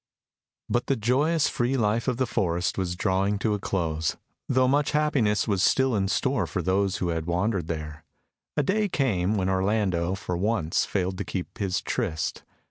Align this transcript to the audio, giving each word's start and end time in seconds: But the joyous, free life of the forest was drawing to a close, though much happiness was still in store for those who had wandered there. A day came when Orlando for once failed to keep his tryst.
But 0.67 0.87
the 0.87 0.95
joyous, 0.95 1.47
free 1.47 1.77
life 1.77 2.07
of 2.07 2.17
the 2.17 2.25
forest 2.25 2.75
was 2.75 2.95
drawing 2.95 3.37
to 3.37 3.53
a 3.53 3.59
close, 3.59 4.17
though 4.49 4.67
much 4.67 4.93
happiness 4.93 5.47
was 5.47 5.61
still 5.61 5.95
in 5.95 6.07
store 6.07 6.47
for 6.47 6.63
those 6.63 6.97
who 6.97 7.09
had 7.09 7.27
wandered 7.27 7.67
there. 7.67 8.03
A 8.57 8.63
day 8.63 8.89
came 8.89 9.35
when 9.35 9.47
Orlando 9.47 10.15
for 10.15 10.35
once 10.35 10.85
failed 10.85 11.19
to 11.19 11.23
keep 11.23 11.59
his 11.59 11.81
tryst. 11.81 12.41